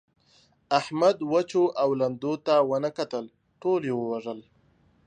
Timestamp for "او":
1.81-1.89